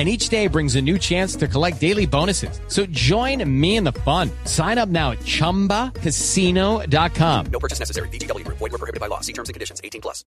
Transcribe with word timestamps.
and 0.00 0.08
each 0.08 0.30
day 0.30 0.46
brings 0.46 0.76
a 0.76 0.80
new 0.80 0.98
chance 0.98 1.36
to 1.36 1.46
collect 1.46 1.78
daily 1.78 2.06
bonuses. 2.06 2.58
So 2.68 2.86
join 2.86 3.44
me 3.60 3.76
in 3.76 3.84
the 3.84 3.92
fun. 3.92 4.30
Sign 4.44 4.78
up 4.78 4.88
now 4.88 5.10
at 5.10 5.18
ChumbaCasino.com. 5.18 7.46
No 7.52 7.60
purchase 7.60 7.78
necessary. 7.78 8.08
VGW 8.08 8.46
Group. 8.46 8.56
Void 8.56 8.72
were 8.72 8.78
prohibited 8.78 9.00
by 9.00 9.08
law. 9.08 9.20
See 9.20 9.34
terms 9.34 9.50
and 9.50 9.54
conditions. 9.54 9.82
18 9.84 10.00
plus. 10.00 10.24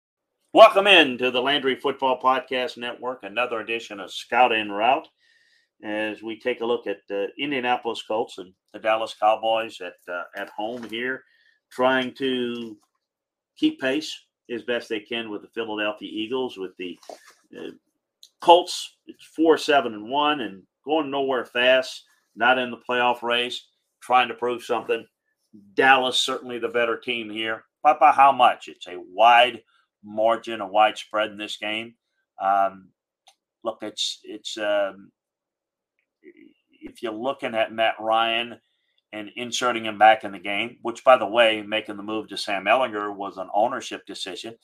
Welcome 0.53 0.87
in 0.87 1.17
to 1.17 1.31
the 1.31 1.41
Landry 1.41 1.75
Football 1.75 2.21
Podcast 2.21 2.77
Network, 2.77 3.23
another 3.23 3.59
edition 3.59 3.99
of 3.99 4.13
Scout 4.13 4.55
en 4.55 4.71
Route, 4.71 5.09
as 5.83 6.23
we 6.23 6.39
take 6.39 6.61
a 6.61 6.65
look 6.65 6.87
at 6.87 6.99
the 7.09 7.27
Indianapolis 7.37 8.01
Colts 8.07 8.37
and 8.37 8.53
the 8.71 8.79
Dallas 8.79 9.13
Cowboys 9.19 9.81
at 9.81 9.95
uh, 10.09 10.23
at 10.37 10.47
home 10.49 10.87
here, 10.89 11.25
trying 11.69 12.13
to 12.19 12.77
keep 13.57 13.81
pace 13.81 14.17
as 14.49 14.63
best 14.63 14.87
they 14.87 15.01
can 15.01 15.29
with 15.29 15.41
the 15.41 15.49
Philadelphia 15.49 16.09
Eagles. 16.09 16.57
With 16.57 16.71
the 16.77 16.97
uh, 17.59 17.71
Colts, 18.41 18.97
it's 19.07 19.23
four 19.23 19.57
seven 19.57 19.93
and 19.93 20.09
one, 20.09 20.41
and 20.41 20.63
going 20.85 21.11
nowhere 21.11 21.45
fast. 21.45 22.03
Not 22.35 22.59
in 22.59 22.69
the 22.69 22.81
playoff 22.87 23.23
race, 23.23 23.67
trying 24.01 24.27
to 24.27 24.35
prove 24.35 24.63
something. 24.63 25.05
Dallas 25.73 26.19
certainly 26.19 26.59
the 26.59 26.67
better 26.67 26.97
team 26.97 27.29
here, 27.29 27.65
but 27.83 27.99
by 27.99 28.11
how 28.11 28.31
much? 28.31 28.67
It's 28.67 28.87
a 28.87 29.01
wide 29.11 29.63
margin, 30.03 30.61
a 30.61 30.67
wide 30.67 30.97
spread 30.97 31.31
in 31.31 31.37
this 31.37 31.57
game. 31.57 31.95
Um, 32.39 32.89
look, 33.63 33.79
it's 33.81 34.19
it's 34.23 34.57
um, 34.57 35.11
if 36.81 37.01
you're 37.01 37.11
looking 37.11 37.55
at 37.55 37.73
Matt 37.73 37.95
Ryan 37.99 38.59
and 39.13 39.29
inserting 39.35 39.85
him 39.85 39.97
back 39.97 40.23
in 40.23 40.31
the 40.31 40.39
game, 40.39 40.77
which 40.81 41.03
by 41.03 41.17
the 41.17 41.25
way, 41.25 41.61
making 41.61 41.97
the 41.97 42.03
move 42.03 42.27
to 42.27 42.37
Sam 42.37 42.65
Ehlinger 42.65 43.15
was 43.15 43.37
an 43.37 43.49
ownership 43.53 44.05
decision. 44.05 44.55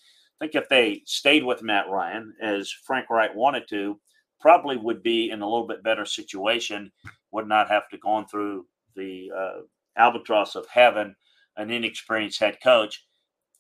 Think 0.44 0.56
if 0.56 0.68
they 0.68 1.04
stayed 1.06 1.46
with 1.46 1.64
Matt 1.64 1.88
Ryan, 1.90 2.34
as 2.42 2.70
Frank 2.70 3.10
Reich 3.10 3.34
wanted 3.34 3.66
to, 3.70 3.98
probably 4.42 4.76
would 4.76 5.02
be 5.02 5.30
in 5.30 5.42
a 5.42 5.50
little 5.50 5.66
bit 5.66 5.86
better 5.86 6.06
situation. 6.06 6.92
Would 7.32 7.48
not 7.48 7.70
have 7.70 7.88
to 7.92 7.98
go 7.98 8.10
on 8.10 8.28
through 8.28 8.66
the 8.94 9.32
uh, 9.34 9.62
albatross 9.98 10.56
of 10.56 10.68
having 10.68 11.16
an 11.56 11.72
inexperienced 11.72 12.42
head 12.42 12.58
coach. 12.62 13.06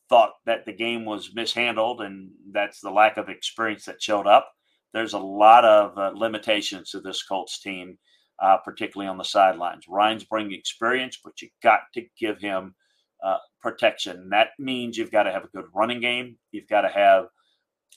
Thought 0.09 0.33
that 0.45 0.65
the 0.65 0.73
game 0.73 1.05
was 1.05 1.33
mishandled, 1.33 2.01
and 2.01 2.31
that's 2.51 2.81
the 2.81 2.91
lack 2.91 3.15
of 3.15 3.29
experience 3.29 3.85
that 3.85 4.01
showed 4.01 4.27
up. 4.27 4.51
There's 4.93 5.13
a 5.13 5.19
lot 5.19 5.63
of 5.63 5.97
uh, 5.97 6.11
limitations 6.13 6.89
to 6.89 6.99
this 6.99 7.23
Colts 7.23 7.61
team, 7.61 7.97
uh, 8.41 8.57
particularly 8.57 9.07
on 9.07 9.17
the 9.17 9.23
sidelines. 9.23 9.85
Ryan's 9.87 10.25
bringing 10.25 10.59
experience, 10.59 11.17
but 11.23 11.41
you 11.41 11.47
got 11.63 11.79
to 11.93 12.03
give 12.19 12.39
him 12.39 12.75
uh, 13.23 13.37
protection. 13.61 14.29
That 14.29 14.49
means 14.59 14.97
you've 14.97 15.11
got 15.11 15.23
to 15.23 15.31
have 15.31 15.45
a 15.45 15.55
good 15.55 15.65
running 15.73 16.01
game. 16.01 16.37
You've 16.51 16.67
got 16.67 16.81
to 16.81 16.89
have 16.89 17.25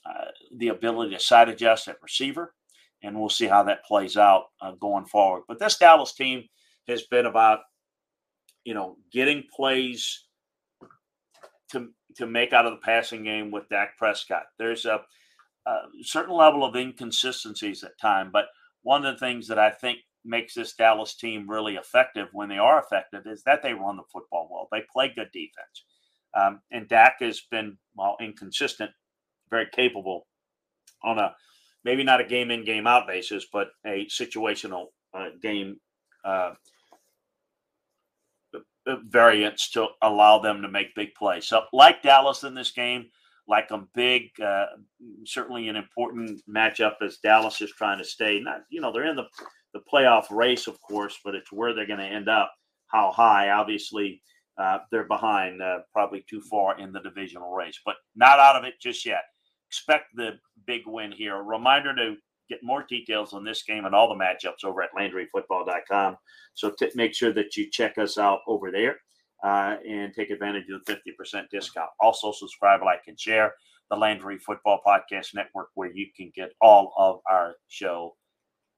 uh, 0.07 0.27
the 0.57 0.69
ability 0.69 1.15
to 1.15 1.21
side 1.21 1.49
adjust 1.49 1.89
at 1.89 2.03
receiver, 2.03 2.55
and 3.03 3.19
we'll 3.19 3.29
see 3.29 3.47
how 3.47 3.63
that 3.65 3.85
plays 3.85 4.17
out 4.17 4.45
uh, 4.61 4.73
going 4.81 5.07
forward. 5.07 5.43
But 5.49 5.59
this 5.59 5.79
Dallas 5.79 6.15
team 6.15 6.45
has 6.89 7.03
been 7.03 7.27
about, 7.27 7.61
you 8.65 8.75
know, 8.75 8.97
getting 9.13 9.45
plays 9.55 10.25
to 11.73 11.89
to 12.17 12.27
make 12.27 12.53
out 12.53 12.67
of 12.67 12.73
the 12.73 12.85
passing 12.85 13.25
game 13.25 13.51
with 13.51 13.69
Dak 13.69 13.99
Prescott. 13.99 14.45
There's 14.59 14.87
a, 14.87 15.01
a 15.67 15.77
certain 16.03 16.35
level 16.35 16.65
of 16.65 16.75
inconsistencies 16.77 17.83
at 17.85 17.99
time, 18.01 18.31
but 18.33 18.47
one 18.83 19.05
of 19.05 19.15
the 19.15 19.27
things 19.27 19.49
that 19.49 19.59
I 19.59 19.71
think 19.71 19.99
makes 20.27 20.55
this 20.55 20.75
Dallas 20.75 21.15
team 21.15 21.49
really 21.49 21.77
effective 21.77 22.29
when 22.33 22.49
they 22.49 22.59
are 22.59 22.81
effective 22.81 23.27
is 23.27 23.43
that 23.45 23.63
they 23.63 23.73
run 23.73 23.97
the 23.97 24.03
football 24.13 24.49
well. 24.51 24.69
They 24.71 24.85
play 24.93 25.13
good 25.15 25.31
defense. 25.33 25.85
Um, 26.35 26.61
and 26.71 26.89
Dak 26.89 27.17
has 27.21 27.41
been, 27.51 27.79
well, 27.95 28.17
inconsistent, 28.21 28.91
very 29.51 29.67
capable 29.73 30.27
on 31.03 31.19
a 31.19 31.35
maybe 31.85 32.03
not 32.03 32.21
a 32.21 32.25
game 32.25 32.51
in, 32.51 32.65
game 32.65 32.87
out 32.87 33.07
basis, 33.07 33.47
but 33.53 33.69
a 33.87 34.07
situational 34.07 34.87
uh, 35.15 35.29
game 35.41 35.79
uh, 36.25 36.53
variance 39.05 39.71
to 39.71 39.87
allow 40.03 40.39
them 40.39 40.63
to 40.63 40.69
make 40.69 40.95
big 40.95 41.15
plays. 41.15 41.47
So, 41.47 41.63
like 41.73 42.03
Dallas 42.03 42.43
in 42.43 42.55
this 42.55 42.73
game, 42.73 43.07
like 43.49 43.71
a 43.71 43.85
big, 43.95 44.31
uh, 44.43 44.67
certainly 45.25 45.69
an 45.69 45.77
important 45.77 46.41
matchup 46.49 46.95
as 47.03 47.19
Dallas 47.19 47.61
is 47.61 47.73
trying 47.73 47.99
to 47.99 48.05
stay. 48.05 48.41
Not, 48.41 48.63
you 48.71 48.81
know, 48.81 48.93
they're 48.93 49.09
in 49.09 49.17
the 49.17 49.27
the 49.77 49.83
playoff 49.93 50.31
race, 50.31 50.67
of 50.67 50.81
course, 50.81 51.19
but 51.25 51.35
it's 51.35 51.53
where 51.53 51.75
they're 51.75 51.87
going 51.87 51.99
to 51.99 52.05
end 52.07 52.29
up. 52.29 52.51
How 52.87 53.13
high? 53.13 53.51
Obviously, 53.51 54.23
uh, 54.59 54.79
they're 54.91 55.05
behind, 55.05 55.61
uh, 55.61 55.81
probably 55.93 56.25
too 56.29 56.41
far 56.41 56.79
in 56.79 56.93
the 56.93 57.01
divisional 57.01 57.53
race, 57.53 57.79
but 57.85 57.97
not 58.15 58.39
out 58.39 58.57
of 58.57 58.65
it 58.65 58.75
just 58.81 59.05
yet. 59.05 59.23
Expect 59.69 60.07
the 60.15 60.39
big 60.67 60.83
win 60.87 61.13
here. 61.13 61.37
A 61.37 61.43
reminder 61.43 61.95
to 61.95 62.17
get 62.49 62.61
more 62.63 62.87
details 62.89 63.33
on 63.33 63.45
this 63.45 63.65
game 63.65 63.85
and 63.85 63.95
all 63.95 64.09
the 64.09 64.15
matchups 64.15 64.65
over 64.65 64.83
at 64.83 64.91
LandryFootball.com. 64.97 66.17
So 66.55 66.71
t- 66.71 66.91
make 66.95 67.15
sure 67.15 67.33
that 67.33 67.57
you 67.57 67.71
check 67.71 67.99
us 67.99 68.17
out 68.17 68.41
over 68.47 68.71
there. 68.71 68.97
Uh, 69.45 69.77
and 69.87 70.13
take 70.15 70.31
advantage 70.31 70.67
of 70.71 70.85
the 70.85 70.95
50% 70.95 71.49
discount. 71.51 71.91
Also, 72.01 72.33
subscribe, 72.33 72.83
like, 72.83 73.03
and 73.07 73.19
share 73.19 73.55
the 73.91 73.97
Landry 73.97 74.39
Football 74.39 74.81
Podcast 74.87 75.35
Network, 75.35 75.69
where 75.75 75.91
you 75.93 76.07
can 76.17 76.33
get 76.35 76.53
all 76.61 76.93
of 76.97 77.21
our 77.31 77.55
show 77.69 78.17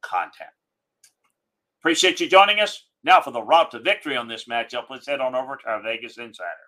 content. 0.02 0.50
Appreciate 1.80 2.20
you 2.20 2.28
joining 2.28 2.60
us. 2.60 2.84
Now, 3.04 3.20
for 3.20 3.30
the 3.30 3.42
route 3.42 3.70
to 3.70 3.78
victory 3.78 4.16
on 4.16 4.28
this 4.28 4.46
matchup, 4.46 4.90
let's 4.90 5.06
head 5.06 5.20
on 5.20 5.34
over 5.34 5.56
to 5.56 5.68
our 5.68 5.82
Vegas 5.82 6.18
Insider. 6.18 6.67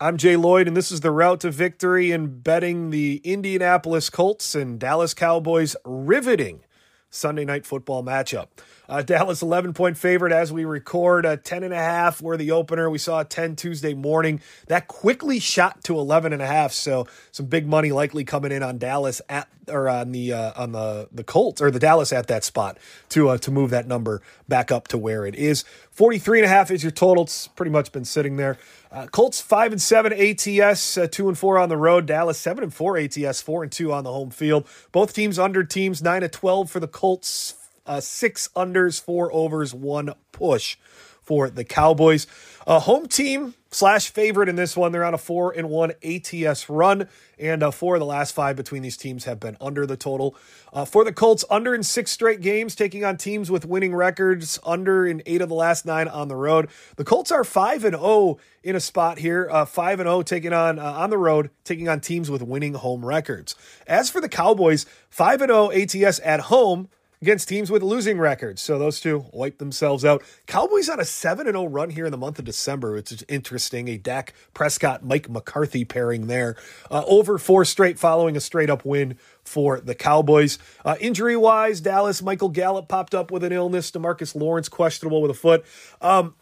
I'm 0.00 0.16
Jay 0.16 0.36
Lloyd, 0.36 0.66
and 0.66 0.76
this 0.76 0.90
is 0.90 1.00
the 1.00 1.12
route 1.12 1.40
to 1.40 1.52
victory 1.52 2.10
in 2.10 2.40
betting 2.40 2.90
the 2.90 3.20
Indianapolis 3.22 4.10
Colts 4.10 4.56
and 4.56 4.78
Dallas 4.78 5.14
Cowboys 5.14 5.76
riveting 5.84 6.64
Sunday 7.10 7.44
night 7.44 7.64
football 7.64 8.02
matchup. 8.02 8.48
Uh, 8.88 9.02
Dallas 9.02 9.40
11 9.40 9.72
point 9.72 9.96
favorite 9.96 10.32
as 10.32 10.52
we 10.52 10.64
record, 10.64 11.24
a 11.24 11.36
10 11.36 11.62
and 11.62 11.72
a 11.72 11.78
half 11.78 12.20
were 12.20 12.36
the 12.36 12.50
opener. 12.50 12.90
We 12.90 12.98
saw 12.98 13.20
a 13.20 13.24
10 13.24 13.54
Tuesday 13.54 13.94
morning. 13.94 14.40
That 14.66 14.88
quickly 14.88 15.38
shot 15.38 15.84
to 15.84 15.96
11 15.96 16.32
and 16.32 16.42
a 16.42 16.46
half. 16.46 16.72
So 16.72 17.06
some 17.30 17.46
big 17.46 17.68
money 17.68 17.92
likely 17.92 18.24
coming 18.24 18.50
in 18.50 18.64
on 18.64 18.78
Dallas 18.78 19.22
at 19.28 19.48
or 19.68 19.88
on 19.88 20.12
the 20.12 20.32
uh, 20.32 20.52
on 20.56 20.72
the 20.72 21.08
the 21.12 21.24
Colts 21.24 21.60
or 21.60 21.70
the 21.70 21.78
Dallas 21.78 22.12
at 22.12 22.26
that 22.28 22.44
spot 22.44 22.78
to 23.10 23.28
uh, 23.28 23.38
to 23.38 23.50
move 23.50 23.70
that 23.70 23.86
number 23.86 24.22
back 24.48 24.70
up 24.70 24.88
to 24.88 24.98
where 24.98 25.26
it 25.26 25.34
is. 25.34 25.64
43 25.90 26.40
and 26.40 26.46
a 26.46 26.48
half 26.48 26.70
is 26.70 26.82
your 26.82 26.90
total. 26.90 27.24
It's 27.24 27.48
pretty 27.48 27.70
much 27.70 27.92
been 27.92 28.04
sitting 28.04 28.36
there. 28.36 28.58
Uh, 28.90 29.06
Colts 29.06 29.40
five 29.40 29.72
and 29.72 29.80
seven 29.80 30.12
ATS, 30.12 30.98
uh, 30.98 31.06
two 31.10 31.28
and 31.28 31.38
four 31.38 31.58
on 31.58 31.68
the 31.68 31.76
road. 31.76 32.06
Dallas 32.06 32.38
seven 32.38 32.64
and 32.64 32.74
four 32.74 32.96
ATS, 32.96 33.40
four 33.42 33.62
and 33.62 33.72
two 33.72 33.92
on 33.92 34.04
the 34.04 34.12
home 34.12 34.30
field. 34.30 34.66
Both 34.92 35.14
teams 35.14 35.38
under 35.38 35.64
teams 35.64 36.02
nine 36.02 36.22
to 36.22 36.28
twelve 36.28 36.70
for 36.70 36.80
the 36.80 36.88
Colts, 36.88 37.54
uh, 37.86 38.00
six 38.00 38.48
unders, 38.56 39.00
four 39.00 39.32
overs, 39.32 39.74
one 39.74 40.14
push 40.32 40.76
for 41.22 41.48
the 41.48 41.64
Cowboys. 41.64 42.26
Home 42.66 43.06
team 43.06 43.54
slash 43.74 44.10
favorite 44.10 44.48
in 44.48 44.56
this 44.56 44.76
one. 44.76 44.92
They're 44.92 45.04
on 45.04 45.14
a 45.14 45.18
four 45.18 45.52
and 45.52 45.68
one 45.68 45.92
ATS 46.02 46.68
run, 46.68 47.08
and 47.38 47.62
uh, 47.62 47.70
four 47.70 47.96
of 47.96 48.00
the 48.00 48.06
last 48.06 48.34
five 48.34 48.56
between 48.56 48.82
these 48.82 48.96
teams 48.96 49.24
have 49.24 49.40
been 49.40 49.56
under 49.60 49.84
the 49.84 49.96
total. 49.96 50.36
Uh, 50.72 50.84
for 50.84 51.04
the 51.04 51.12
Colts, 51.12 51.44
under 51.50 51.74
in 51.74 51.82
six 51.82 52.10
straight 52.10 52.40
games, 52.40 52.74
taking 52.74 53.04
on 53.04 53.16
teams 53.16 53.50
with 53.50 53.64
winning 53.64 53.94
records, 53.94 54.58
under 54.64 55.06
in 55.06 55.22
eight 55.26 55.42
of 55.42 55.48
the 55.48 55.54
last 55.54 55.84
nine 55.84 56.08
on 56.08 56.28
the 56.28 56.36
road. 56.36 56.68
The 56.96 57.04
Colts 57.04 57.32
are 57.32 57.44
five 57.44 57.84
and 57.84 57.96
zero 57.96 58.38
in 58.62 58.76
a 58.76 58.80
spot 58.80 59.18
here, 59.18 59.48
uh, 59.50 59.64
five 59.64 59.98
and 60.00 60.06
zero 60.06 60.22
taking 60.22 60.52
on 60.52 60.78
uh, 60.78 60.84
on 60.84 61.10
the 61.10 61.18
road, 61.18 61.50
taking 61.64 61.88
on 61.88 62.00
teams 62.00 62.30
with 62.30 62.42
winning 62.42 62.74
home 62.74 63.04
records. 63.04 63.56
As 63.86 64.08
for 64.08 64.20
the 64.20 64.28
Cowboys, 64.28 64.86
five 65.10 65.42
and 65.42 65.50
zero 65.50 65.70
ATS 65.70 66.20
at 66.24 66.40
home 66.40 66.88
against 67.24 67.48
teams 67.48 67.70
with 67.70 67.82
losing 67.82 68.18
records. 68.18 68.60
So 68.60 68.78
those 68.78 69.00
two 69.00 69.24
wipe 69.32 69.56
themselves 69.56 70.04
out. 70.04 70.22
Cowboys 70.46 70.90
on 70.90 71.00
a 71.00 71.06
7 71.06 71.46
0 71.46 71.64
run 71.64 71.88
here 71.88 72.04
in 72.04 72.12
the 72.12 72.18
month 72.18 72.38
of 72.38 72.44
December. 72.44 72.98
It's 72.98 73.24
interesting. 73.30 73.88
A 73.88 73.96
Dak 73.96 74.34
Prescott, 74.52 75.02
Mike 75.02 75.30
McCarthy 75.30 75.86
pairing 75.86 76.26
there. 76.26 76.54
Uh, 76.90 77.02
over 77.06 77.38
four 77.38 77.64
straight 77.64 77.98
following 77.98 78.36
a 78.36 78.40
straight 78.40 78.68
up 78.68 78.84
win 78.84 79.16
for 79.42 79.80
the 79.80 79.94
Cowboys. 79.94 80.58
Uh, 80.84 80.96
injury 81.00 81.34
wise, 81.34 81.80
Dallas, 81.80 82.20
Michael 82.20 82.50
Gallup 82.50 82.88
popped 82.88 83.14
up 83.14 83.30
with 83.30 83.42
an 83.42 83.52
illness. 83.52 83.90
DeMarcus 83.90 84.34
Lawrence 84.34 84.68
questionable 84.68 85.22
with 85.22 85.30
a 85.30 85.34
foot. 85.34 85.64
Um, 86.02 86.34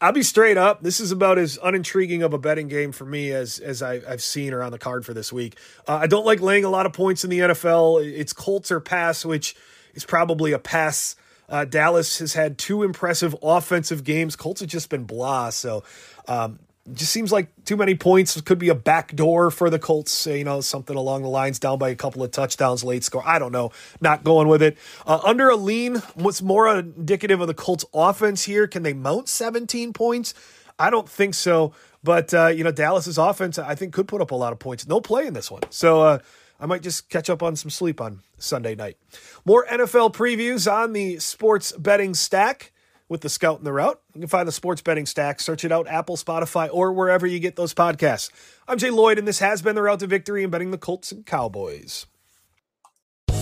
I'll 0.00 0.10
be 0.10 0.24
straight 0.24 0.56
up. 0.56 0.82
This 0.82 0.98
is 0.98 1.12
about 1.12 1.38
as 1.38 1.58
unintriguing 1.58 2.24
of 2.24 2.34
a 2.34 2.38
betting 2.38 2.66
game 2.66 2.90
for 2.90 3.04
me 3.04 3.30
as 3.30 3.60
as 3.60 3.82
I, 3.82 4.00
have 4.00 4.20
seen 4.20 4.52
around 4.52 4.72
the 4.72 4.78
card 4.78 5.06
for 5.06 5.14
this 5.14 5.32
week. 5.32 5.56
Uh, 5.86 5.94
I 5.94 6.08
don't 6.08 6.26
like 6.26 6.40
laying 6.40 6.64
a 6.64 6.70
lot 6.70 6.86
of 6.86 6.92
points 6.92 7.22
in 7.22 7.30
the 7.30 7.38
NFL. 7.38 8.04
It's 8.04 8.32
Colts 8.32 8.72
or 8.72 8.80
pass, 8.80 9.24
which 9.24 9.54
is 9.94 10.04
probably 10.04 10.52
a 10.52 10.58
pass. 10.58 11.16
Uh, 11.48 11.64
Dallas 11.64 12.18
has 12.18 12.34
had 12.34 12.58
two 12.58 12.82
impressive 12.82 13.36
offensive 13.42 14.04
games. 14.04 14.36
Colts 14.36 14.60
have 14.60 14.70
just 14.70 14.88
been 14.88 15.04
blah. 15.04 15.50
So 15.50 15.84
um, 16.26 16.58
just 16.92 17.12
seems 17.12 17.32
like 17.32 17.48
too 17.64 17.76
many 17.76 17.94
points. 17.94 18.38
Could 18.40 18.58
be 18.58 18.68
a 18.68 18.74
backdoor 18.74 19.50
for 19.50 19.70
the 19.70 19.78
Colts, 19.78 20.26
you 20.26 20.44
know, 20.44 20.60
something 20.60 20.96
along 20.96 21.22
the 21.22 21.28
lines, 21.28 21.58
down 21.58 21.78
by 21.78 21.88
a 21.88 21.94
couple 21.94 22.22
of 22.22 22.30
touchdowns, 22.30 22.84
late 22.84 23.04
score. 23.04 23.22
I 23.26 23.38
don't 23.38 23.52
know. 23.52 23.72
Not 24.00 24.24
going 24.24 24.48
with 24.48 24.62
it. 24.62 24.76
Uh, 25.06 25.20
under 25.24 25.48
a 25.48 25.56
lean, 25.56 25.96
what's 26.14 26.42
more 26.42 26.68
indicative 26.68 27.40
of 27.40 27.46
the 27.46 27.54
Colts 27.54 27.84
offense 27.94 28.44
here? 28.44 28.66
Can 28.66 28.82
they 28.82 28.92
mount 28.92 29.28
17 29.28 29.92
points? 29.92 30.34
I 30.78 30.90
don't 30.90 31.08
think 31.08 31.34
so. 31.34 31.72
But, 32.02 32.34
uh, 32.34 32.48
you 32.48 32.64
know, 32.64 32.70
Dallas's 32.70 33.16
offense, 33.16 33.58
I 33.58 33.74
think, 33.74 33.94
could 33.94 34.06
put 34.06 34.20
up 34.20 34.30
a 34.30 34.34
lot 34.34 34.52
of 34.52 34.58
points. 34.58 34.86
No 34.86 35.00
play 35.00 35.26
in 35.26 35.32
this 35.32 35.50
one. 35.50 35.62
So, 35.70 36.02
uh, 36.02 36.18
I 36.64 36.66
might 36.66 36.80
just 36.80 37.10
catch 37.10 37.28
up 37.28 37.42
on 37.42 37.56
some 37.56 37.68
sleep 37.68 38.00
on 38.00 38.20
Sunday 38.38 38.74
night. 38.74 38.96
More 39.44 39.66
NFL 39.66 40.14
previews 40.14 40.66
on 40.72 40.94
the 40.94 41.18
sports 41.18 41.72
betting 41.72 42.14
stack 42.14 42.72
with 43.06 43.20
the 43.20 43.28
scout 43.28 43.58
and 43.58 43.66
the 43.66 43.72
route. 43.74 44.00
You 44.14 44.22
can 44.22 44.28
find 44.30 44.48
the 44.48 44.52
sports 44.52 44.80
betting 44.80 45.04
stack, 45.04 45.40
search 45.40 45.66
it 45.66 45.72
out, 45.72 45.86
Apple, 45.86 46.16
Spotify, 46.16 46.70
or 46.72 46.90
wherever 46.94 47.26
you 47.26 47.38
get 47.38 47.56
those 47.56 47.74
podcasts. 47.74 48.30
I'm 48.66 48.78
Jay 48.78 48.88
Lloyd, 48.88 49.18
and 49.18 49.28
this 49.28 49.40
has 49.40 49.60
been 49.60 49.74
the 49.74 49.82
route 49.82 50.00
to 50.00 50.06
victory 50.06 50.42
in 50.42 50.48
betting 50.48 50.70
the 50.70 50.78
Colts 50.78 51.12
and 51.12 51.26
Cowboys. 51.26 52.06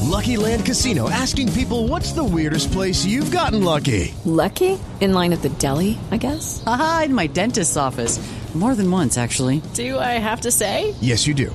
Lucky 0.02 0.36
Land 0.36 0.66
Casino 0.66 1.08
asking 1.08 1.52
people 1.52 1.86
what's 1.86 2.10
the 2.10 2.24
weirdest 2.24 2.72
place 2.72 3.04
you've 3.04 3.30
gotten 3.30 3.62
lucky? 3.62 4.16
Lucky? 4.24 4.80
In 5.00 5.12
line 5.12 5.32
at 5.32 5.42
the 5.42 5.48
deli, 5.48 5.96
I 6.10 6.16
guess? 6.16 6.60
Aha, 6.66 7.02
in 7.04 7.14
my 7.14 7.28
dentist's 7.28 7.76
office. 7.76 8.18
More 8.52 8.74
than 8.74 8.90
once, 8.90 9.16
actually. 9.16 9.62
Do 9.74 9.98
I 9.98 10.18
have 10.18 10.40
to 10.40 10.50
say? 10.50 10.94
Yes, 11.00 11.26
you 11.26 11.34
do. 11.34 11.54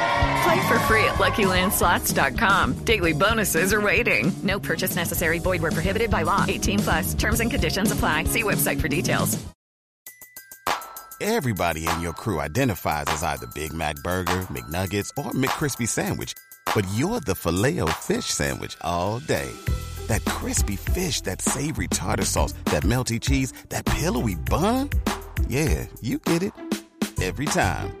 Play 0.43 0.67
for 0.67 0.79
free 0.87 1.03
at 1.05 1.15
LuckyLandSlots.com. 1.15 2.85
Daily 2.85 3.13
bonuses 3.13 3.73
are 3.73 3.81
waiting. 3.81 4.31
No 4.43 4.59
purchase 4.59 4.95
necessary. 4.95 5.39
Void 5.39 5.61
where 5.61 5.71
prohibited 5.71 6.09
by 6.09 6.23
law. 6.23 6.45
18 6.47 6.79
plus. 6.79 7.13
Terms 7.13 7.39
and 7.39 7.51
conditions 7.51 7.91
apply. 7.91 8.25
See 8.25 8.43
website 8.43 8.81
for 8.81 8.87
details. 8.87 9.37
Everybody 11.23 11.87
in 11.87 12.01
your 12.01 12.13
crew 12.13 12.41
identifies 12.41 13.05
as 13.09 13.21
either 13.21 13.45
Big 13.53 13.71
Mac 13.73 13.95
Burger, 13.97 14.47
McNuggets, 14.49 15.11
or 15.23 15.31
McCrispy 15.33 15.87
Sandwich. 15.87 16.33
But 16.73 16.87
you're 16.95 17.19
the 17.19 17.35
filet 17.35 17.79
fish 17.99 18.25
Sandwich 18.25 18.75
all 18.81 19.19
day. 19.19 19.51
That 20.07 20.25
crispy 20.25 20.77
fish, 20.77 21.21
that 21.21 21.39
savory 21.39 21.89
tartar 21.89 22.25
sauce, 22.25 22.53
that 22.65 22.81
melty 22.81 23.19
cheese, 23.21 23.53
that 23.69 23.85
pillowy 23.85 24.33
bun. 24.33 24.89
Yeah, 25.47 25.85
you 26.01 26.17
get 26.17 26.41
it. 26.41 26.53
Every 27.21 27.45
time. 27.45 28.00